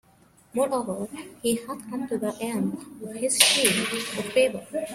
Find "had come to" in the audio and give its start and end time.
1.57-2.17